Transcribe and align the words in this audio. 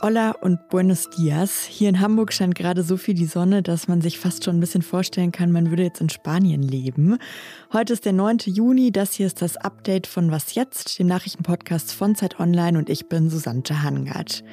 Hola 0.00 0.30
und 0.40 0.68
buenos 0.68 1.10
dias. 1.10 1.64
Hier 1.64 1.88
in 1.88 1.98
Hamburg 1.98 2.32
scheint 2.32 2.54
gerade 2.54 2.84
so 2.84 2.96
viel 2.96 3.14
die 3.14 3.26
Sonne, 3.26 3.64
dass 3.64 3.88
man 3.88 4.00
sich 4.00 4.20
fast 4.20 4.44
schon 4.44 4.56
ein 4.56 4.60
bisschen 4.60 4.82
vorstellen 4.82 5.32
kann, 5.32 5.50
man 5.50 5.70
würde 5.70 5.82
jetzt 5.82 6.00
in 6.00 6.10
Spanien 6.10 6.62
leben. 6.62 7.18
Heute 7.72 7.92
ist 7.92 8.04
der 8.04 8.12
9. 8.12 8.38
Juni. 8.44 8.92
Das 8.92 9.14
hier 9.14 9.26
ist 9.26 9.42
das 9.42 9.56
Update 9.56 10.06
von 10.06 10.30
Was 10.30 10.54
jetzt, 10.54 11.00
dem 11.00 11.08
Nachrichtenpodcast 11.08 11.92
von 11.92 12.14
Zeit 12.14 12.38
Online 12.38 12.78
und 12.78 12.88
ich 12.88 13.08
bin 13.08 13.30
Susanne 13.30 13.64
Hangard. 13.82 14.44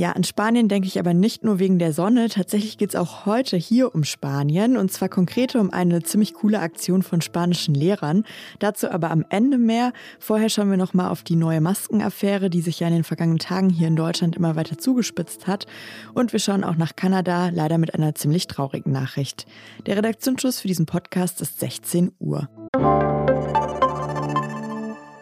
Ja, 0.00 0.12
in 0.12 0.24
Spanien 0.24 0.68
denke 0.68 0.88
ich 0.88 0.98
aber 0.98 1.12
nicht 1.12 1.44
nur 1.44 1.58
wegen 1.58 1.78
der 1.78 1.92
Sonne. 1.92 2.30
Tatsächlich 2.30 2.78
geht 2.78 2.88
es 2.88 2.96
auch 2.96 3.26
heute 3.26 3.58
hier 3.58 3.94
um 3.94 4.02
Spanien 4.02 4.78
und 4.78 4.90
zwar 4.90 5.10
konkret 5.10 5.54
um 5.54 5.70
eine 5.74 6.02
ziemlich 6.02 6.32
coole 6.32 6.60
Aktion 6.60 7.02
von 7.02 7.20
spanischen 7.20 7.74
Lehrern. 7.74 8.24
Dazu 8.60 8.90
aber 8.90 9.10
am 9.10 9.26
Ende 9.28 9.58
mehr. 9.58 9.92
Vorher 10.18 10.48
schauen 10.48 10.70
wir 10.70 10.78
nochmal 10.78 11.10
auf 11.10 11.22
die 11.22 11.36
neue 11.36 11.60
Maskenaffäre, 11.60 12.48
die 12.48 12.62
sich 12.62 12.80
ja 12.80 12.86
in 12.88 12.94
den 12.94 13.04
vergangenen 13.04 13.40
Tagen 13.40 13.68
hier 13.68 13.88
in 13.88 13.96
Deutschland 13.96 14.36
immer 14.36 14.56
weiter 14.56 14.78
zugespitzt 14.78 15.46
hat. 15.46 15.66
Und 16.14 16.32
wir 16.32 16.40
schauen 16.40 16.64
auch 16.64 16.76
nach 16.76 16.96
Kanada, 16.96 17.50
leider 17.50 17.76
mit 17.76 17.94
einer 17.94 18.14
ziemlich 18.14 18.46
traurigen 18.46 18.92
Nachricht. 18.92 19.44
Der 19.84 19.98
Redaktionsschluss 19.98 20.60
für 20.60 20.68
diesen 20.68 20.86
Podcast 20.86 21.42
ist 21.42 21.60
16 21.60 22.12
Uhr. 22.20 22.48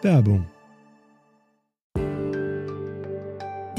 Werbung 0.01 0.47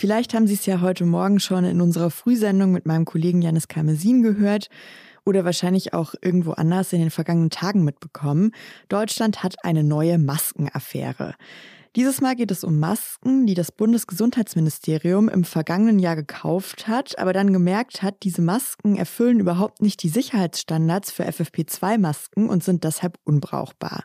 Vielleicht 0.00 0.32
haben 0.32 0.46
Sie 0.46 0.54
es 0.54 0.64
ja 0.64 0.80
heute 0.80 1.04
Morgen 1.04 1.40
schon 1.40 1.62
in 1.66 1.82
unserer 1.82 2.10
Frühsendung 2.10 2.72
mit 2.72 2.86
meinem 2.86 3.04
Kollegen 3.04 3.42
Janis 3.42 3.68
Karmesin 3.68 4.22
gehört 4.22 4.70
oder 5.26 5.44
wahrscheinlich 5.44 5.92
auch 5.92 6.14
irgendwo 6.22 6.52
anders 6.52 6.94
in 6.94 7.00
den 7.00 7.10
vergangenen 7.10 7.50
Tagen 7.50 7.84
mitbekommen. 7.84 8.52
Deutschland 8.88 9.42
hat 9.42 9.62
eine 9.62 9.84
neue 9.84 10.16
Maskenaffäre. 10.16 11.34
Dieses 11.96 12.22
Mal 12.22 12.34
geht 12.34 12.50
es 12.50 12.64
um 12.64 12.78
Masken, 12.78 13.44
die 13.44 13.52
das 13.52 13.72
Bundesgesundheitsministerium 13.72 15.28
im 15.28 15.44
vergangenen 15.44 15.98
Jahr 15.98 16.16
gekauft 16.16 16.88
hat, 16.88 17.18
aber 17.18 17.34
dann 17.34 17.52
gemerkt 17.52 18.00
hat, 18.00 18.22
diese 18.22 18.40
Masken 18.40 18.96
erfüllen 18.96 19.38
überhaupt 19.38 19.82
nicht 19.82 20.02
die 20.02 20.08
Sicherheitsstandards 20.08 21.12
für 21.12 21.24
FFP2-Masken 21.24 22.48
und 22.48 22.64
sind 22.64 22.84
deshalb 22.84 23.18
unbrauchbar. 23.24 24.04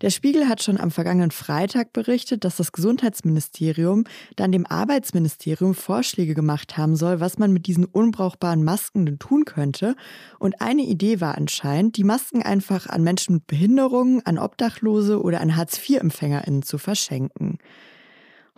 Der 0.00 0.08
Spiegel 0.08 0.48
hat 0.48 0.62
schon 0.62 0.80
am 0.80 0.90
vergangenen 0.90 1.30
Freitag 1.30 1.92
berichtet, 1.92 2.44
dass 2.44 2.56
das 2.56 2.72
Gesundheitsministerium 2.72 4.04
dann 4.36 4.50
dem 4.50 4.66
Arbeitsministerium 4.66 5.74
Vorschläge 5.74 6.34
gemacht 6.34 6.78
haben 6.78 6.96
soll, 6.96 7.20
was 7.20 7.38
man 7.38 7.52
mit 7.52 7.66
diesen 7.66 7.84
unbrauchbaren 7.84 8.64
Masken 8.64 9.04
denn 9.04 9.18
tun 9.18 9.44
könnte. 9.44 9.94
Und 10.38 10.62
eine 10.62 10.82
Idee 10.82 11.20
war 11.20 11.36
anscheinend, 11.36 11.98
die 11.98 12.04
Masken 12.04 12.42
einfach 12.42 12.86
an 12.86 13.02
Menschen 13.02 13.34
mit 13.34 13.46
Behinderungen, 13.46 14.24
an 14.24 14.38
Obdachlose 14.38 15.20
oder 15.20 15.42
an 15.42 15.56
Hartz-IV-EmpfängerInnen 15.56 16.62
zu 16.62 16.78
verschenken. 16.78 17.58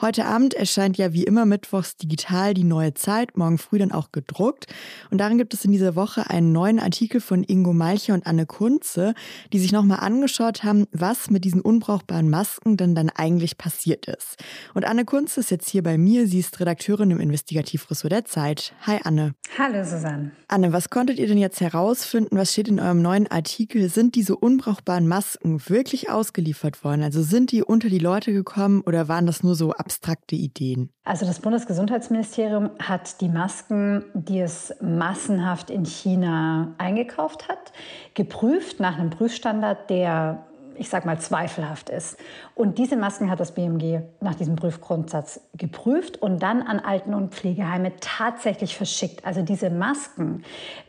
Heute 0.03 0.27
Abend 0.27 0.55
erscheint 0.55 0.98
ja 0.98 1.12
wie 1.12 1.22
immer 1.22 1.47
mittwochs 1.47 1.97
digital 1.97 2.55
die 2.55 2.64
neue 2.64 2.92
Zeit, 2.92 3.36
morgen 3.36 3.56
früh 3.56 3.78
dann 3.78 3.92
auch 3.92 4.11
gedruckt. 4.11 4.67
Und 5.12 5.19
darin 5.19 5.39
gibt 5.39 5.55
es 5.55 5.64
in 5.64 5.70
dieser 5.70 5.94
Woche 5.94 6.28
einen 6.28 6.50
neuen 6.50 6.81
Artikel 6.81 7.20
von 7.20 7.44
Ingo 7.44 7.72
Malcher 7.72 8.14
und 8.14 8.27
Anne 8.27 8.44
Kunze, 8.44 9.14
die 9.53 9.61
sich 9.61 9.70
nochmal 9.70 10.00
angeschaut 10.00 10.65
haben, 10.65 10.88
was 10.91 11.31
mit 11.31 11.44
diesen 11.44 11.60
unbrauchbaren 11.60 12.28
Masken 12.28 12.76
denn 12.76 12.97
dann 12.97 13.10
eigentlich 13.10 13.59
passiert 13.59 14.06
ist. 14.06 14.43
Und 14.75 14.87
Anne 14.87 15.04
Kunze 15.04 15.38
ist 15.38 15.53
jetzt 15.53 15.71
hier 15.71 15.84
bei 15.84 15.97
mir. 15.97 16.26
Sie 16.26 16.41
ist 16.41 16.59
Redakteurin 16.59 17.12
im 17.12 17.21
Investigativressort 17.21 18.10
der 18.10 18.25
Zeit. 18.25 18.75
Hi 18.84 18.99
Anne. 19.05 19.37
Hallo 19.56 19.84
Susanne. 19.84 20.32
Anne, 20.49 20.72
was 20.72 20.91
konntet 20.91 21.21
ihr 21.21 21.28
denn 21.28 21.38
jetzt 21.38 21.60
herausfinden? 21.60 22.37
Was 22.37 22.50
steht 22.50 22.66
in 22.66 22.81
eurem 22.81 23.03
neuen 23.03 23.31
Artikel? 23.31 23.88
Sind 23.88 24.16
diese 24.16 24.34
unbrauchbaren 24.34 25.06
Masken 25.06 25.62
wirklich 25.69 26.10
ausgeliefert 26.10 26.82
worden? 26.82 27.05
Also 27.05 27.22
sind 27.22 27.53
die 27.53 27.62
unter 27.62 27.88
die 27.88 28.00
Leute 28.00 28.32
gekommen 28.32 28.81
oder 28.81 29.06
waren 29.06 29.26
das 29.26 29.44
nur 29.44 29.55
so 29.55 29.71
ab 29.71 29.91
abstrakte 29.92 30.36
Ideen? 30.36 30.91
Also 31.04 31.26
das 31.26 31.41
Bundesgesundheitsministerium 31.41 32.70
hat 32.78 33.20
die 33.20 33.28
Masken, 33.28 34.04
die 34.14 34.41
es 34.41 34.75
massenhaft 34.80 35.69
in 35.69 35.84
China 35.84 36.75
eingekauft 36.78 37.48
hat, 37.48 37.72
geprüft 38.14 38.81
nach 38.81 38.98
einem 38.98 39.10
Prüfstandard, 39.10 39.91
der 39.91 40.47
ich 40.77 40.88
sage 40.88 41.06
mal, 41.06 41.19
zweifelhaft 41.19 41.91
ist. 41.91 42.16
Und 42.55 42.78
diese 42.78 42.97
Masken 42.97 43.31
hat 43.31 43.41
das 43.41 43.53
BMG 43.53 44.00
nach 44.21 44.34
diesem 44.34 44.56
Prüfgrundsatz 44.56 45.41
geprüft 45.55 46.21
und 46.21 46.43
dann 46.43 46.62
an 46.62 46.81
Alten- 46.81 47.15
und 47.15 47.34
Pflegeheime 47.34 47.93
tatsächlich 48.00 48.77
verschickt. 48.77 49.25
Also 49.25 49.43
diese 49.43 49.71
Masken, 49.71 50.44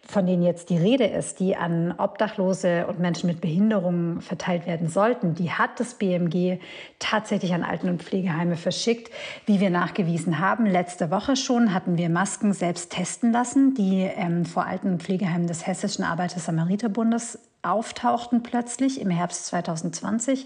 von 0.06 0.26
denen 0.26 0.44
jetzt 0.44 0.70
die 0.70 0.78
Rede 0.78 1.06
ist, 1.06 1.40
die 1.40 1.56
an 1.56 1.94
Obdachlose 1.98 2.88
und 2.88 3.00
Menschen 3.00 3.28
mit 3.28 3.42
Behinderungen 3.42 4.22
verteilt 4.22 4.66
werden 4.66 4.90
sollten, 4.90 5.34
die 5.34 5.52
hat 5.52 5.80
das 5.80 5.96
BMG 5.96 6.60
tatsächlich 7.00 7.54
an 7.54 7.64
Alten- 7.64 7.90
und 7.90 8.04
Pflegeheime 8.04 8.56
verschickt. 8.56 9.12
Wie 9.46 9.60
wir 9.60 9.70
nachgewiesen 9.70 10.40
haben, 10.40 10.66
letzte 10.66 11.12
Woche 11.12 11.36
schon 11.36 11.74
hatten 11.74 11.98
wir 11.98 12.10
Masken 12.10 12.54
selbst 12.54 12.92
testen 12.92 13.32
lassen, 13.32 13.74
die 13.76 14.10
ähm, 14.16 14.46
vor 14.46 14.66
Alten- 14.66 14.92
und 14.92 15.04
Pflegeheimen 15.04 15.48
des 15.48 15.66
Hessischen 15.66 16.04
Arbeiter-Samariter-Bundes 16.04 17.40
auftauchten 17.64 18.44
plötzlich 18.44 19.02
im 19.02 19.10
Herbst 19.10 19.48
2020. 19.48 20.46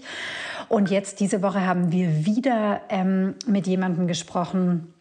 Und 0.68 0.90
jetzt 0.90 1.20
diese 1.20 1.42
Woche 1.42 1.66
haben 1.66 1.92
wir 1.92 2.24
wieder 2.24 2.80
ähm, 2.88 3.34
mit 3.46 3.66
jemandem 3.66 4.06
gesprochen, 4.06 4.94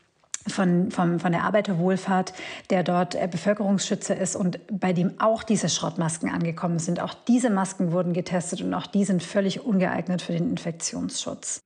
von, 0.48 0.92
von, 0.92 1.20
von 1.20 1.32
der 1.32 1.44
Arbeiterwohlfahrt, 1.44 2.34
der 2.70 2.84
dort 2.84 3.16
äh, 3.16 3.28
Bevölkerungsschützer 3.30 4.16
ist 4.16 4.36
und 4.36 4.60
bei 4.72 4.94
dem 4.94 5.20
auch 5.20 5.44
diese 5.44 5.70
Schrottmasken 5.70 6.30
angekommen 6.30 6.80
sind. 6.80 7.00
Auch 7.00 7.14
diese 7.14 7.50
Masken 7.50 7.92
wurden 7.92 8.14
getestet 8.14 8.62
und 8.62 8.74
auch 8.74 8.88
die 8.88 9.06
sind 9.06 9.24
völlig 9.24 9.66
ungeeignet 9.66 10.22
für 10.22 10.34
den 10.34 10.50
Infektionsschutz. 10.50 11.64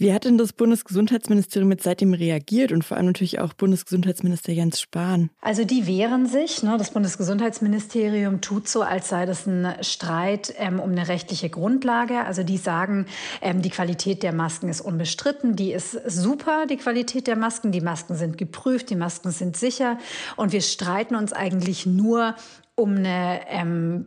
Wie 0.00 0.12
hat 0.12 0.24
denn 0.24 0.38
das 0.38 0.52
Bundesgesundheitsministerium 0.52 1.72
jetzt 1.72 1.82
seitdem 1.82 2.14
reagiert 2.14 2.70
und 2.70 2.84
vor 2.84 2.96
allem 2.96 3.06
natürlich 3.06 3.40
auch 3.40 3.52
Bundesgesundheitsminister 3.52 4.52
Jens 4.52 4.80
Spahn? 4.80 5.30
Also 5.40 5.64
die 5.64 5.88
wehren 5.88 6.26
sich. 6.26 6.62
Ne? 6.62 6.76
Das 6.78 6.92
Bundesgesundheitsministerium 6.92 8.40
tut 8.40 8.68
so, 8.68 8.82
als 8.82 9.08
sei 9.08 9.26
das 9.26 9.48
ein 9.48 9.74
Streit 9.80 10.54
ähm, 10.58 10.78
um 10.78 10.92
eine 10.92 11.08
rechtliche 11.08 11.50
Grundlage. 11.50 12.24
Also 12.24 12.44
die 12.44 12.58
sagen, 12.58 13.06
ähm, 13.42 13.60
die 13.60 13.70
Qualität 13.70 14.22
der 14.22 14.32
Masken 14.32 14.68
ist 14.68 14.82
unbestritten, 14.82 15.56
die 15.56 15.72
ist 15.72 15.98
super, 16.06 16.66
die 16.66 16.76
Qualität 16.76 17.26
der 17.26 17.36
Masken. 17.36 17.72
Die 17.72 17.80
Masken 17.80 18.14
sind 18.14 18.38
geprüft, 18.38 18.90
die 18.90 18.96
Masken 18.96 19.32
sind 19.32 19.56
sicher. 19.56 19.98
Und 20.36 20.52
wir 20.52 20.60
streiten 20.60 21.16
uns 21.16 21.32
eigentlich 21.32 21.86
nur 21.86 22.36
um 22.76 22.94
eine 22.94 23.40
ähm, 23.48 24.06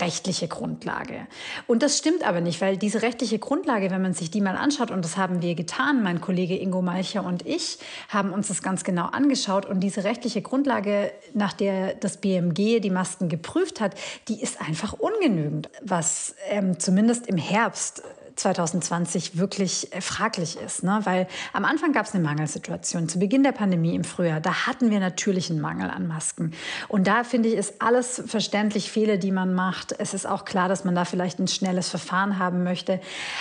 rechtliche 0.00 0.48
Grundlage. 0.48 1.26
Und 1.66 1.82
das 1.82 1.98
stimmt 1.98 2.26
aber 2.26 2.40
nicht, 2.40 2.60
weil 2.60 2.76
diese 2.76 3.02
rechtliche 3.02 3.38
Grundlage, 3.38 3.90
wenn 3.90 4.02
man 4.02 4.14
sich 4.14 4.30
die 4.30 4.40
mal 4.40 4.56
anschaut, 4.56 4.90
und 4.90 5.04
das 5.04 5.16
haben 5.16 5.42
wir 5.42 5.54
getan, 5.54 6.02
mein 6.02 6.20
Kollege 6.20 6.56
Ingo 6.56 6.82
Malcher 6.82 7.24
und 7.24 7.46
ich 7.46 7.78
haben 8.08 8.32
uns 8.32 8.48
das 8.48 8.62
ganz 8.62 8.84
genau 8.84 9.06
angeschaut, 9.06 9.66
und 9.66 9.80
diese 9.80 10.04
rechtliche 10.04 10.42
Grundlage, 10.42 11.12
nach 11.34 11.52
der 11.52 11.94
das 11.94 12.18
BMG 12.18 12.80
die 12.80 12.90
Masken 12.90 13.28
geprüft 13.28 13.80
hat, 13.80 13.94
die 14.28 14.40
ist 14.40 14.60
einfach 14.60 14.92
ungenügend, 14.92 15.70
was 15.82 16.34
ähm, 16.48 16.78
zumindest 16.78 17.26
im 17.26 17.36
Herbst 17.36 18.02
2020 18.38 19.38
wirklich 19.38 19.92
äh, 19.92 20.00
fraglich 20.00 20.56
ist. 20.56 20.82
Ne? 20.82 21.00
Weil 21.04 21.26
am 21.52 21.64
Anfang 21.64 21.92
gab 21.92 22.06
es 22.06 22.14
eine 22.14 22.22
Mangelsituation. 22.24 23.08
Zu 23.08 23.18
Beginn 23.18 23.42
der 23.42 23.52
Pandemie 23.52 23.94
im 23.94 24.04
Frühjahr, 24.04 24.40
da 24.40 24.66
hatten 24.66 24.90
wir 24.90 25.00
natürlich 25.00 25.50
einen 25.50 25.60
Mangel 25.60 25.90
an 25.90 26.06
Masken. 26.06 26.52
Und 26.88 27.06
da 27.06 27.24
finde 27.24 27.48
ich, 27.48 27.54
ist 27.54 27.82
alles 27.82 28.22
verständlich, 28.26 28.90
Fehler, 28.90 29.16
die 29.16 29.32
man 29.32 29.54
macht. 29.54 29.94
Es 29.98 30.14
ist 30.14 30.26
auch 30.26 30.44
klar, 30.44 30.68
dass 30.68 30.84
man 30.84 30.94
da 30.94 31.04
vielleicht 31.04 31.38
ein 31.38 31.48
schnelles 31.48 31.88
Verfahren 31.88 32.38
haben 32.38 32.62
möchte. 32.62 33.00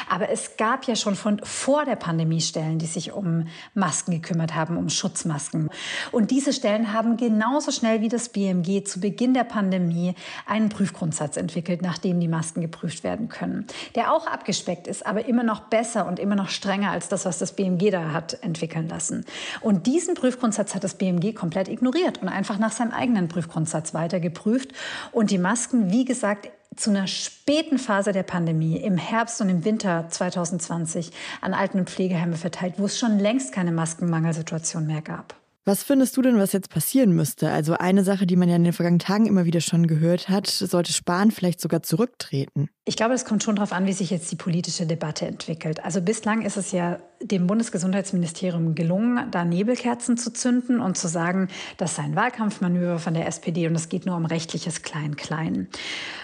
Aber 0.09 0.29
es 0.29 0.57
gab 0.57 0.85
ja 0.85 0.95
schon 0.95 1.15
von 1.15 1.39
vor 1.43 1.85
der 1.85 1.95
Pandemie 1.95 2.41
Stellen, 2.41 2.79
die 2.79 2.85
sich 2.85 3.11
um 3.11 3.47
Masken 3.73 4.11
gekümmert 4.11 4.55
haben, 4.55 4.77
um 4.77 4.89
Schutzmasken. 4.89 5.69
Und 6.11 6.31
diese 6.31 6.53
Stellen 6.53 6.93
haben 6.93 7.17
genauso 7.17 7.71
schnell 7.71 8.01
wie 8.01 8.09
das 8.09 8.29
BMG 8.29 8.83
zu 8.83 8.99
Beginn 8.99 9.33
der 9.33 9.43
Pandemie 9.43 10.15
einen 10.45 10.69
Prüfgrundsatz 10.69 11.37
entwickelt, 11.37 11.81
nachdem 11.81 12.19
die 12.19 12.27
Masken 12.27 12.61
geprüft 12.61 13.03
werden 13.03 13.29
können, 13.29 13.67
der 13.95 14.13
auch 14.13 14.27
abgespeckt 14.27 14.86
ist 14.87 15.05
aber 15.05 15.25
immer 15.25 15.43
noch 15.43 15.61
besser 15.61 16.07
und 16.07 16.19
immer 16.19 16.35
noch 16.35 16.49
strenger 16.49 16.91
als 16.91 17.09
das, 17.09 17.25
was 17.25 17.37
das 17.37 17.53
BMG 17.53 17.91
da 17.91 18.11
hat 18.11 18.41
entwickeln 18.41 18.87
lassen. 18.87 19.25
Und 19.61 19.85
diesen 19.85 20.15
Prüfgrundsatz 20.15 20.73
hat 20.73 20.83
das 20.83 20.95
BMG 20.95 21.33
komplett 21.33 21.67
ignoriert 21.67 22.21
und 22.21 22.29
einfach 22.29 22.57
nach 22.57 22.71
seinem 22.71 22.91
eigenen 22.91 23.27
Prüfgrundsatz 23.27 23.93
weiter 23.93 24.19
geprüft. 24.19 24.71
Und 25.11 25.31
die 25.31 25.37
Masken, 25.37 25.91
wie 25.91 26.05
gesagt, 26.05 26.49
zu 26.75 26.91
einer 26.91 27.07
späten 27.07 27.79
Phase 27.79 28.11
der 28.11 28.23
Pandemie 28.23 28.77
im 28.77 28.97
Herbst 28.97 29.41
und 29.41 29.49
im 29.49 29.65
Winter 29.65 30.07
2020 30.09 31.11
an 31.41 31.53
Alten- 31.53 31.79
und 31.79 31.89
Pflegeheime 31.89 32.37
verteilt, 32.37 32.75
wo 32.77 32.85
es 32.85 32.99
schon 32.99 33.19
längst 33.19 33.51
keine 33.51 33.71
Maskenmangelsituation 33.71 34.85
mehr 34.85 35.01
gab. 35.01 35.35
Was 35.67 35.83
findest 35.83 36.15
du 36.15 36.21
denn, 36.21 36.39
was 36.39 36.53
jetzt 36.53 36.69
passieren 36.69 37.11
müsste? 37.11 37.51
Also 37.51 37.73
eine 37.73 38.05
Sache, 38.05 38.25
die 38.25 38.37
man 38.37 38.47
ja 38.47 38.55
in 38.55 38.63
den 38.63 38.71
vergangenen 38.71 38.99
Tagen 38.99 39.25
immer 39.25 39.43
wieder 39.43 39.59
schon 39.59 39.85
gehört 39.85 40.29
hat, 40.29 40.47
sollte 40.47 40.93
Spahn 40.93 41.29
vielleicht 41.29 41.59
sogar 41.59 41.83
zurücktreten. 41.83 42.69
Ich 42.85 42.95
glaube, 42.95 43.15
es 43.15 43.25
kommt 43.25 43.43
schon 43.43 43.57
darauf 43.57 43.73
an, 43.73 43.85
wie 43.85 43.91
sich 43.91 44.09
jetzt 44.09 44.31
die 44.31 44.37
politische 44.37 44.85
Debatte 44.85 45.27
entwickelt. 45.27 45.83
Also 45.83 46.01
bislang 46.01 46.43
ist 46.43 46.55
es 46.55 46.71
ja 46.71 46.99
dem 47.21 47.47
Bundesgesundheitsministerium 47.47 48.75
gelungen, 48.75 49.29
da 49.31 49.45
Nebelkerzen 49.45 50.17
zu 50.17 50.31
zünden 50.31 50.79
und 50.79 50.97
zu 50.97 51.07
sagen, 51.07 51.47
das 51.77 51.95
sei 51.95 52.03
ein 52.03 52.15
Wahlkampfmanöver 52.15 52.99
von 52.99 53.13
der 53.13 53.27
SPD 53.27 53.67
und 53.67 53.75
es 53.75 53.89
geht 53.89 54.05
nur 54.05 54.15
um 54.15 54.25
rechtliches 54.25 54.83
Klein-Klein. 54.83 55.67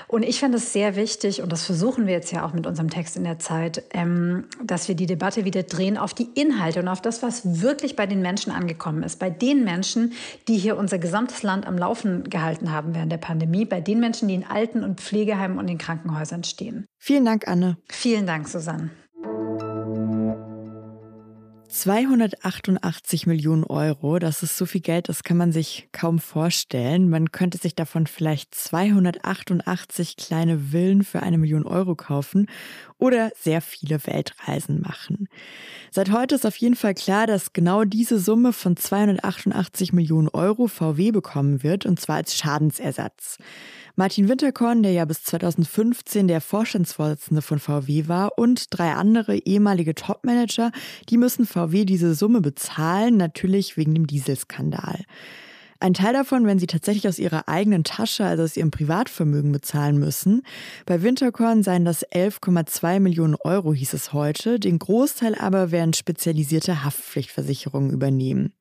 Und 0.07 0.23
ich 0.23 0.39
finde 0.39 0.57
es 0.57 0.73
sehr 0.73 0.95
wichtig, 0.95 1.41
und 1.41 1.51
das 1.51 1.65
versuchen 1.65 2.05
wir 2.05 2.13
jetzt 2.13 2.31
ja 2.31 2.45
auch 2.45 2.53
mit 2.53 2.67
unserem 2.67 2.91
Text 2.91 3.17
in 3.17 3.23
der 3.23 3.39
Zeit, 3.39 3.83
ähm, 3.93 4.45
dass 4.63 4.87
wir 4.87 4.93
die 4.93 5.07
Debatte 5.07 5.43
wieder 5.43 5.63
drehen 5.63 5.97
auf 5.97 6.13
die 6.13 6.29
Inhalte 6.35 6.81
und 6.81 6.87
auf 6.87 7.01
das, 7.01 7.23
was 7.23 7.61
wirklich 7.61 7.95
bei 7.95 8.05
den 8.05 8.21
Menschen 8.21 8.51
angekommen 8.51 9.01
ist. 9.01 9.17
Bei 9.17 9.31
den 9.31 9.63
Menschen, 9.63 10.13
die 10.47 10.57
hier 10.57 10.77
unser 10.77 10.99
gesamtes 10.99 11.41
Land 11.41 11.65
am 11.65 11.77
Laufen 11.77 12.25
gehalten 12.25 12.71
haben 12.71 12.93
während 12.93 13.11
der 13.11 13.17
Pandemie, 13.17 13.65
bei 13.65 13.81
den 13.81 13.99
Menschen, 13.99 14.27
die 14.27 14.35
in 14.35 14.45
Alten- 14.45 14.83
und 14.83 15.01
Pflegeheimen 15.01 15.57
und 15.57 15.67
in 15.67 15.79
Krankenhäusern 15.79 16.43
stehen. 16.43 16.85
Vielen 16.99 17.25
Dank, 17.25 17.47
Anne. 17.47 17.77
Vielen 17.89 18.27
Dank, 18.27 18.47
Susanne. 18.47 18.91
288 21.73 23.25
Millionen 23.25 23.63
Euro, 23.63 24.19
das 24.19 24.43
ist 24.43 24.57
so 24.57 24.67
viel 24.67 24.81
Geld, 24.81 25.09
das 25.09 25.23
kann 25.23 25.37
man 25.37 25.51
sich 25.51 25.89
kaum 25.91 26.19
vorstellen. 26.19 27.09
Man 27.09 27.31
könnte 27.31 27.57
sich 27.57 27.73
davon 27.73 28.05
vielleicht 28.05 28.53
288 28.53 30.15
kleine 30.15 30.59
Villen 30.71 31.03
für 31.03 31.23
eine 31.23 31.39
Million 31.39 31.65
Euro 31.65 31.95
kaufen 31.95 32.45
oder 33.03 33.31
sehr 33.37 33.59
viele 33.59 33.99
Weltreisen 34.07 34.79
machen. 34.79 35.27
Seit 35.91 36.09
heute 36.13 36.35
ist 36.35 36.45
auf 36.45 36.55
jeden 36.55 36.77
Fall 36.77 36.93
klar, 36.93 37.27
dass 37.27 37.51
genau 37.51 37.83
diese 37.83 38.17
Summe 38.17 38.53
von 38.53 38.77
288 38.77 39.91
Millionen 39.91 40.29
Euro 40.29 40.67
VW 40.67 41.11
bekommen 41.11 41.63
wird, 41.63 41.85
und 41.85 41.99
zwar 41.99 42.15
als 42.15 42.33
Schadensersatz. 42.37 43.39
Martin 43.97 44.29
Winterkorn, 44.29 44.83
der 44.83 44.93
ja 44.93 45.03
bis 45.03 45.21
2015 45.23 46.29
der 46.29 46.39
Vorstandsvorsitzende 46.39 47.41
von 47.41 47.59
VW 47.59 48.07
war, 48.07 48.37
und 48.37 48.67
drei 48.69 48.93
andere 48.93 49.35
ehemalige 49.35 49.95
Topmanager, 49.95 50.71
die 51.09 51.17
müssen 51.17 51.45
VW 51.45 51.83
diese 51.83 52.15
Summe 52.15 52.39
bezahlen, 52.39 53.17
natürlich 53.17 53.75
wegen 53.75 53.93
dem 53.93 54.07
Dieselskandal. 54.07 55.03
Ein 55.83 55.93
Teil 55.93 56.13
davon, 56.13 56.45
wenn 56.45 56.59
sie 56.59 56.67
tatsächlich 56.67 57.09
aus 57.09 57.19
ihrer 57.19 57.49
eigenen 57.49 57.83
Tasche, 57.83 58.23
also 58.23 58.43
aus 58.43 58.55
ihrem 58.55 58.71
Privatvermögen 58.71 59.51
bezahlen 59.51 59.97
müssen. 59.97 60.43
Bei 60.85 61.03
Winterkorn 61.03 61.61
seien 61.61 61.83
das 61.83 62.07
11,2 62.07 63.01
Millionen 63.01 63.35
Euro, 63.35 63.73
hieß 63.73 63.91
es 63.91 64.13
heute. 64.13 64.61
Den 64.61 64.79
Großteil 64.79 65.35
aber 65.35 65.71
werden 65.71 65.91
spezialisierte 65.91 66.85
Haftpflichtversicherungen 66.85 67.91
übernehmen. 67.91 68.53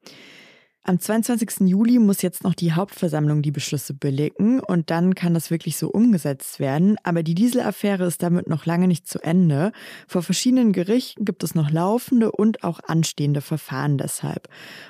Am 0.84 0.98
22. 0.98 1.68
Juli 1.68 2.00
muss 2.00 2.22
jetzt 2.22 2.42
noch 2.42 2.54
die 2.54 2.72
Hauptversammlung 2.72 3.40
die 3.40 3.52
Beschlüsse 3.52 3.94
billigen 3.94 4.58
und 4.58 4.90
dann 4.90 5.14
kann 5.14 5.32
das 5.32 5.48
wirklich 5.48 5.76
so 5.76 5.88
umgesetzt 5.88 6.58
werden. 6.58 6.96
Aber 7.04 7.22
die 7.22 7.36
Dieselaffäre 7.36 8.04
ist 8.04 8.20
damit 8.20 8.48
noch 8.48 8.66
lange 8.66 8.88
nicht 8.88 9.06
zu 9.06 9.20
Ende. 9.20 9.70
Vor 10.08 10.24
verschiedenen 10.24 10.72
Gerichten 10.72 11.24
gibt 11.24 11.44
es 11.44 11.54
noch 11.54 11.70
laufende 11.70 12.32
und 12.32 12.64
auch 12.64 12.80
anstehende 12.84 13.42
Verfahren 13.42 13.96
deshalb. 13.96 14.48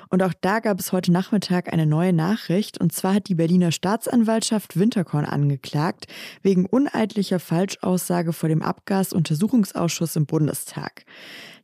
Und 0.09 0.23
auch 0.23 0.33
da 0.41 0.61
gab 0.61 0.79
es 0.79 0.91
heute 0.93 1.11
Nachmittag 1.11 1.71
eine 1.71 1.85
neue 1.85 2.11
Nachricht. 2.11 2.81
Und 2.81 2.91
zwar 2.91 3.13
hat 3.13 3.29
die 3.29 3.35
Berliner 3.35 3.71
Staatsanwaltschaft 3.71 4.79
Winterkorn 4.79 5.25
angeklagt 5.25 6.07
wegen 6.41 6.65
uneidlicher 6.65 7.39
Falschaussage 7.39 8.33
vor 8.33 8.49
dem 8.49 8.63
Abgasuntersuchungsausschuss 8.63 10.15
im 10.15 10.25
Bundestag. 10.25 11.05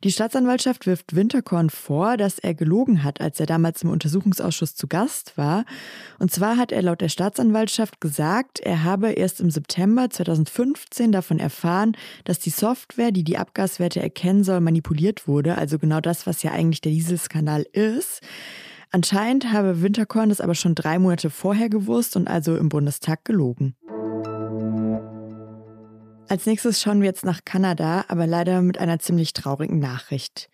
Die 0.02 0.12
Staatsanwaltschaft 0.12 0.86
wirft 0.86 1.14
Winterkorn 1.14 1.68
vor, 1.68 2.16
dass 2.16 2.38
er 2.38 2.54
gelogen 2.54 3.04
hat, 3.04 3.20
als 3.20 3.38
er 3.38 3.44
damals 3.44 3.82
im 3.82 3.90
Untersuchungsausschuss 3.90 4.19
zu 4.22 4.86
Gast 4.86 5.36
war. 5.36 5.64
Und 6.18 6.30
zwar 6.30 6.56
hat 6.56 6.72
er 6.72 6.82
laut 6.82 7.00
der 7.00 7.08
Staatsanwaltschaft 7.08 8.00
gesagt, 8.00 8.60
er 8.60 8.84
habe 8.84 9.12
erst 9.12 9.40
im 9.40 9.50
September 9.50 10.10
2015 10.10 11.12
davon 11.12 11.38
erfahren, 11.38 11.96
dass 12.24 12.38
die 12.38 12.50
Software, 12.50 13.12
die 13.12 13.24
die 13.24 13.38
Abgaswerte 13.38 14.00
erkennen 14.00 14.44
soll, 14.44 14.60
manipuliert 14.60 15.26
wurde. 15.26 15.56
Also 15.56 15.78
genau 15.78 16.00
das, 16.00 16.26
was 16.26 16.42
ja 16.42 16.52
eigentlich 16.52 16.80
der 16.80 16.92
Dieselskandal 16.92 17.62
ist. 17.72 18.20
Anscheinend 18.92 19.52
habe 19.52 19.82
Winterkorn 19.82 20.30
das 20.30 20.40
aber 20.40 20.54
schon 20.54 20.74
drei 20.74 20.98
Monate 20.98 21.30
vorher 21.30 21.68
gewusst 21.68 22.16
und 22.16 22.26
also 22.26 22.56
im 22.56 22.68
Bundestag 22.68 23.24
gelogen. 23.24 23.76
Als 26.28 26.46
nächstes 26.46 26.80
schauen 26.80 27.00
wir 27.00 27.08
jetzt 27.08 27.24
nach 27.24 27.40
Kanada, 27.44 28.04
aber 28.06 28.26
leider 28.26 28.62
mit 28.62 28.78
einer 28.78 29.00
ziemlich 29.00 29.32
traurigen 29.32 29.80
Nachricht. 29.80 30.48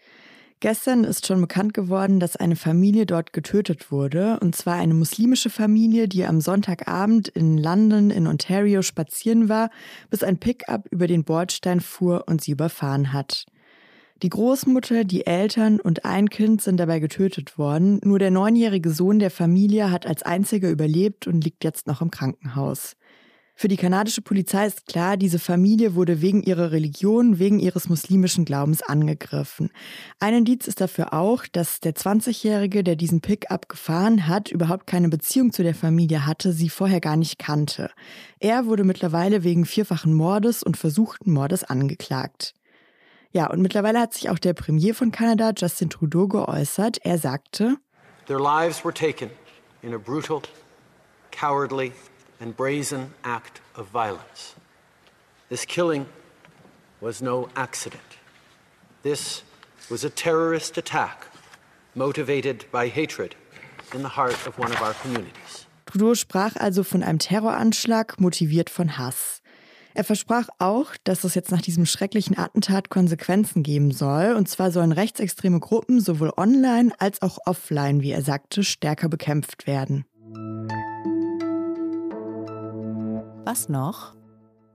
Gestern 0.66 1.04
ist 1.04 1.28
schon 1.28 1.40
bekannt 1.40 1.74
geworden, 1.74 2.18
dass 2.18 2.34
eine 2.34 2.56
Familie 2.56 3.06
dort 3.06 3.32
getötet 3.32 3.92
wurde, 3.92 4.40
und 4.40 4.56
zwar 4.56 4.74
eine 4.74 4.94
muslimische 4.94 5.48
Familie, 5.48 6.08
die 6.08 6.24
am 6.24 6.40
Sonntagabend 6.40 7.28
in 7.28 7.56
London 7.56 8.10
in 8.10 8.26
Ontario 8.26 8.82
spazieren 8.82 9.48
war, 9.48 9.70
bis 10.10 10.24
ein 10.24 10.38
Pickup 10.38 10.88
über 10.90 11.06
den 11.06 11.22
Bordstein 11.22 11.78
fuhr 11.78 12.24
und 12.26 12.42
sie 12.42 12.50
überfahren 12.50 13.12
hat. 13.12 13.46
Die 14.24 14.28
Großmutter, 14.28 15.04
die 15.04 15.24
Eltern 15.24 15.78
und 15.78 16.04
ein 16.04 16.30
Kind 16.30 16.60
sind 16.62 16.78
dabei 16.78 16.98
getötet 16.98 17.58
worden, 17.58 18.00
nur 18.02 18.18
der 18.18 18.32
neunjährige 18.32 18.90
Sohn 18.90 19.20
der 19.20 19.30
Familie 19.30 19.92
hat 19.92 20.04
als 20.04 20.24
einziger 20.24 20.68
überlebt 20.68 21.28
und 21.28 21.44
liegt 21.44 21.62
jetzt 21.62 21.86
noch 21.86 22.02
im 22.02 22.10
Krankenhaus. 22.10 22.96
Für 23.58 23.68
die 23.68 23.78
kanadische 23.78 24.20
Polizei 24.20 24.66
ist 24.66 24.84
klar, 24.84 25.16
diese 25.16 25.38
Familie 25.38 25.94
wurde 25.94 26.20
wegen 26.20 26.42
ihrer 26.42 26.72
Religion, 26.72 27.38
wegen 27.38 27.58
ihres 27.58 27.88
muslimischen 27.88 28.44
Glaubens 28.44 28.82
angegriffen. 28.82 29.70
Ein 30.20 30.34
Indiz 30.34 30.68
ist 30.68 30.82
dafür 30.82 31.14
auch, 31.14 31.46
dass 31.46 31.80
der 31.80 31.94
20-Jährige, 31.94 32.84
der 32.84 32.96
diesen 32.96 33.22
Pickup 33.22 33.70
gefahren 33.70 34.28
hat, 34.28 34.50
überhaupt 34.50 34.86
keine 34.86 35.08
Beziehung 35.08 35.54
zu 35.54 35.62
der 35.62 35.74
Familie 35.74 36.26
hatte, 36.26 36.52
sie 36.52 36.68
vorher 36.68 37.00
gar 37.00 37.16
nicht 37.16 37.38
kannte. 37.38 37.90
Er 38.40 38.66
wurde 38.66 38.84
mittlerweile 38.84 39.42
wegen 39.42 39.64
vierfachen 39.64 40.12
Mordes 40.12 40.62
und 40.62 40.76
versuchten 40.76 41.32
Mordes 41.32 41.64
angeklagt. 41.64 42.52
Ja, 43.32 43.50
und 43.50 43.62
mittlerweile 43.62 44.00
hat 44.00 44.12
sich 44.12 44.28
auch 44.28 44.38
der 44.38 44.52
Premier 44.52 44.94
von 44.94 45.12
Kanada, 45.12 45.52
Justin 45.56 45.88
Trudeau, 45.88 46.28
geäußert. 46.28 46.98
Er 47.04 47.16
sagte, 47.16 47.78
Their 48.26 48.38
lives 48.38 48.84
were 48.84 48.92
taken 48.92 49.30
in 49.80 49.94
a 49.94 49.98
brutal, 49.98 50.42
cowardly 51.30 51.92
and 52.40 52.56
brazen 52.56 53.14
act 53.24 53.60
of 53.74 53.88
violence. 53.92 54.54
This 55.48 55.64
killing 55.64 56.06
was 57.00 57.22
no 57.22 57.48
accident. 57.54 58.18
This 59.02 59.42
was 59.90 60.04
a 60.04 60.10
terrorist 60.10 60.76
attack 60.76 61.26
motivated 61.94 62.66
by 62.72 62.88
hatred 62.88 63.36
in 63.94 64.02
the 64.02 64.08
heart 64.08 64.46
of 64.46 64.58
one 64.58 64.72
of 64.72 64.80
our 64.82 64.94
communities. 64.94 65.66
Trudeau 65.86 66.14
sprach 66.14 66.56
also 66.56 66.82
von 66.82 67.02
einem 67.02 67.18
Terroranschlag 67.18 68.20
motiviert 68.20 68.70
von 68.70 68.98
Hass. 68.98 69.40
Er 69.94 70.04
versprach 70.04 70.48
auch, 70.58 70.88
dass 71.04 71.24
es 71.24 71.34
jetzt 71.34 71.50
nach 71.50 71.62
diesem 71.62 71.86
schrecklichen 71.86 72.36
Attentat 72.36 72.90
Konsequenzen 72.90 73.62
geben 73.62 73.92
soll. 73.92 74.34
Und 74.34 74.46
zwar 74.46 74.70
sollen 74.70 74.92
rechtsextreme 74.92 75.58
Gruppen 75.58 76.00
sowohl 76.00 76.32
online 76.36 76.92
als 76.98 77.22
auch 77.22 77.38
offline, 77.46 78.02
wie 78.02 78.10
er 78.10 78.20
sagte, 78.20 78.62
stärker 78.62 79.08
bekämpft 79.08 79.66
werden. 79.66 80.04
Was 83.46 83.68
noch? 83.68 84.16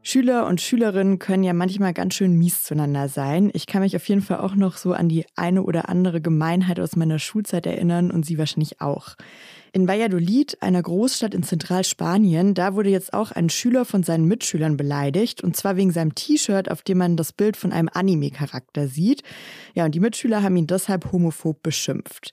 Schüler 0.01 0.47
und 0.47 0.61
Schülerinnen 0.61 1.19
können 1.19 1.43
ja 1.43 1.51
manchmal 1.51 1.93
ganz 1.93 2.13
schön 2.13 2.37
mies 2.37 2.63
zueinander 2.63 3.09
sein. 3.09 3.51
Ich 3.53 3.67
kann 3.67 3.81
mich 3.81 3.97
auf 3.97 4.07
jeden 4.07 4.21
Fall 4.21 4.39
auch 4.39 4.55
noch 4.55 4.77
so 4.77 4.93
an 4.93 5.09
die 5.09 5.25
eine 5.35 5.63
oder 5.63 5.89
andere 5.89 6.21
Gemeinheit 6.21 6.79
aus 6.79 6.95
meiner 6.95 7.19
Schulzeit 7.19 7.65
erinnern 7.65 8.11
und 8.11 8.25
Sie 8.25 8.37
wahrscheinlich 8.37 8.79
auch. 8.79 9.15
In 9.73 9.89
Valladolid, 9.89 10.61
einer 10.61 10.81
Großstadt 10.81 11.33
in 11.33 11.43
Zentralspanien, 11.43 12.53
da 12.53 12.73
wurde 12.73 12.89
jetzt 12.89 13.13
auch 13.13 13.33
ein 13.33 13.49
Schüler 13.49 13.83
von 13.83 14.03
seinen 14.03 14.23
Mitschülern 14.23 14.77
beleidigt 14.77 15.43
und 15.43 15.57
zwar 15.57 15.75
wegen 15.75 15.91
seinem 15.91 16.15
T-Shirt, 16.15 16.71
auf 16.71 16.81
dem 16.81 16.99
man 16.99 17.17
das 17.17 17.33
Bild 17.33 17.57
von 17.57 17.73
einem 17.73 17.89
Anime-Charakter 17.91 18.87
sieht. 18.87 19.21
Ja, 19.73 19.83
und 19.83 19.93
die 19.95 19.99
Mitschüler 19.99 20.43
haben 20.43 20.55
ihn 20.55 20.67
deshalb 20.67 21.11
homophob 21.11 21.61
beschimpft. 21.61 22.31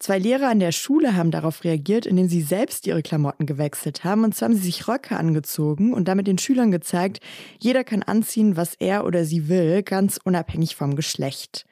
Zwei 0.00 0.18
Lehrer 0.18 0.48
an 0.48 0.60
der 0.60 0.72
Schule 0.72 1.14
haben 1.14 1.30
darauf 1.30 1.62
reagiert, 1.62 2.06
indem 2.06 2.26
sie 2.26 2.40
selbst 2.40 2.86
ihre 2.86 3.02
Klamotten 3.02 3.44
gewechselt 3.44 4.02
haben. 4.02 4.24
Und 4.24 4.34
zwar 4.34 4.48
haben 4.48 4.56
sie 4.56 4.62
sich 4.62 4.88
Röcke 4.88 5.14
angezogen 5.18 5.92
und 5.92 6.08
damit 6.08 6.26
den 6.26 6.38
Schülern 6.38 6.70
gezeigt, 6.70 7.20
jeder 7.58 7.84
kann 7.84 8.02
anziehen, 8.02 8.56
was 8.56 8.74
er 8.76 9.04
oder 9.04 9.26
sie 9.26 9.48
will, 9.50 9.82
ganz 9.82 10.18
unabhängig 10.24 10.74
vom 10.74 10.96
Geschlecht. 10.96 11.66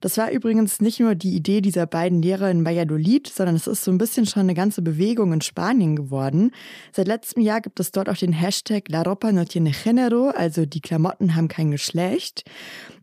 Das 0.00 0.16
war 0.16 0.30
übrigens 0.30 0.80
nicht 0.80 0.98
nur 0.98 1.14
die 1.14 1.36
Idee 1.36 1.60
dieser 1.60 1.86
beiden 1.86 2.22
Lehrer 2.22 2.50
in 2.50 2.64
Valladolid, 2.64 3.26
sondern 3.26 3.56
es 3.56 3.66
ist 3.66 3.84
so 3.84 3.90
ein 3.90 3.98
bisschen 3.98 4.24
schon 4.24 4.40
eine 4.40 4.54
ganze 4.54 4.80
Bewegung 4.80 5.32
in 5.32 5.42
Spanien 5.42 5.94
geworden. 5.94 6.52
Seit 6.92 7.06
letztem 7.06 7.42
Jahr 7.42 7.60
gibt 7.60 7.80
es 7.80 7.92
dort 7.92 8.08
auch 8.08 8.16
den 8.16 8.32
Hashtag 8.32 8.88
La 8.88 9.02
ropa 9.02 9.30
no 9.30 9.44
tiene 9.44 9.72
género, 9.72 10.30
also 10.30 10.64
die 10.64 10.80
Klamotten 10.80 11.34
haben 11.34 11.48
kein 11.48 11.70
Geschlecht. 11.70 12.44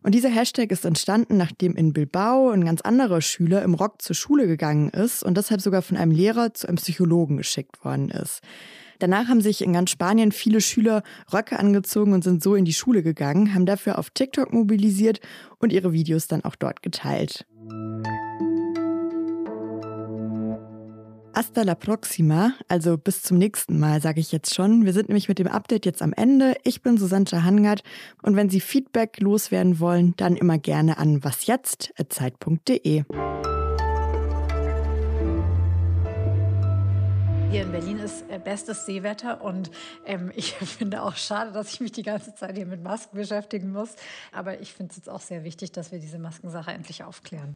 Und 0.02 0.14
dieser 0.14 0.28
Hashtag 0.30 0.72
ist 0.72 0.84
entstanden, 0.84 1.36
nachdem 1.36 1.76
in 1.76 1.92
Bilbao 1.92 2.50
ein 2.50 2.64
ganz 2.64 2.80
anderer 2.80 3.20
Schüler 3.20 3.62
im 3.62 3.74
Rock 3.74 4.02
zur 4.02 4.16
Schule 4.16 4.46
gegangen 4.46 4.88
ist 4.90 5.22
und 5.22 5.36
deshalb 5.36 5.60
sogar 5.60 5.82
von 5.82 5.96
einem 5.96 6.12
Lehrer 6.12 6.52
zu 6.54 6.66
einem 6.66 6.78
Psychologen 6.78 7.36
geschickt 7.36 7.84
worden 7.84 8.10
ist. 8.10 8.40
Danach 8.98 9.28
haben 9.28 9.40
sich 9.40 9.62
in 9.62 9.72
ganz 9.72 9.90
Spanien 9.90 10.32
viele 10.32 10.60
Schüler 10.60 11.02
Röcke 11.32 11.58
angezogen 11.58 12.12
und 12.12 12.24
sind 12.24 12.42
so 12.42 12.54
in 12.54 12.64
die 12.64 12.72
Schule 12.72 13.02
gegangen, 13.02 13.54
haben 13.54 13.66
dafür 13.66 13.98
auf 13.98 14.10
TikTok 14.10 14.52
mobilisiert 14.52 15.20
und 15.58 15.72
ihre 15.72 15.92
Videos 15.92 16.26
dann 16.26 16.44
auch 16.44 16.56
dort 16.56 16.82
geteilt. 16.82 17.46
hasta 21.38 21.62
la 21.62 21.76
próxima, 21.76 22.52
also 22.66 22.98
bis 22.98 23.22
zum 23.22 23.38
nächsten 23.38 23.78
Mal, 23.78 24.02
sage 24.02 24.18
ich 24.18 24.32
jetzt 24.32 24.56
schon. 24.56 24.84
Wir 24.84 24.92
sind 24.92 25.08
nämlich 25.08 25.28
mit 25.28 25.38
dem 25.38 25.46
Update 25.46 25.86
jetzt 25.86 26.02
am 26.02 26.12
Ende. 26.12 26.56
Ich 26.64 26.82
bin 26.82 26.98
Susanne 26.98 27.44
Hangard 27.44 27.84
und 28.22 28.34
wenn 28.34 28.50
Sie 28.50 28.60
Feedback 28.60 29.20
loswerden 29.20 29.78
wollen, 29.78 30.14
dann 30.16 30.34
immer 30.34 30.58
gerne 30.58 30.98
an 30.98 31.22
wasjetzt.zeit.de. 31.22 33.04
Hier 37.50 37.62
in 37.62 37.72
Berlin 37.72 37.98
ist 37.98 38.28
äh, 38.28 38.38
bestes 38.38 38.84
Seewetter 38.84 39.42
und 39.42 39.70
ähm, 40.04 40.30
ich 40.36 40.52
finde 40.52 41.02
auch 41.02 41.16
schade, 41.16 41.50
dass 41.50 41.72
ich 41.72 41.80
mich 41.80 41.92
die 41.92 42.02
ganze 42.02 42.34
Zeit 42.34 42.56
hier 42.56 42.66
mit 42.66 42.82
Masken 42.82 43.16
beschäftigen 43.16 43.72
muss. 43.72 43.96
Aber 44.32 44.60
ich 44.60 44.74
finde 44.74 44.90
es 44.90 44.96
jetzt 44.98 45.08
auch 45.08 45.22
sehr 45.22 45.44
wichtig, 45.44 45.72
dass 45.72 45.90
wir 45.90 45.98
diese 45.98 46.18
Maskensache 46.18 46.70
endlich 46.70 47.04
aufklären. 47.04 47.46